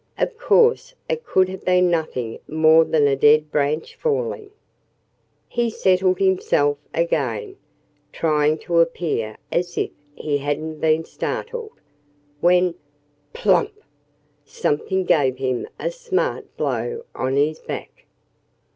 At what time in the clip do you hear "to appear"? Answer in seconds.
8.65-9.37